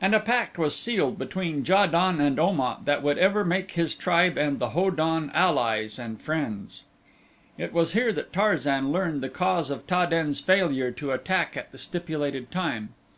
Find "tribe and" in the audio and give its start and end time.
3.94-4.58